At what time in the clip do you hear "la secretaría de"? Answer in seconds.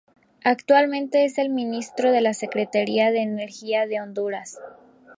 2.21-3.21